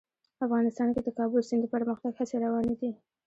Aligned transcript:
افغانستان 0.45 0.89
کې 0.93 1.01
د 1.03 1.09
کابل 1.17 1.41
سیند 1.47 1.61
د 1.63 1.67
پرمختګ 1.73 2.11
هڅې 2.19 2.35
روانې 2.45 2.75
دي. 2.79 2.91